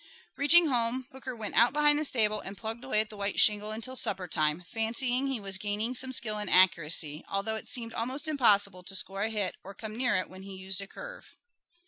[0.35, 3.69] Reaching home, Hooker went out behind the stable and plugged away at the white shingle
[3.69, 8.27] until supper time, fancying he was gaining some skill in accuracy, although it seemed almost
[8.27, 11.35] impossible to score a hit or come near it when he used a curve.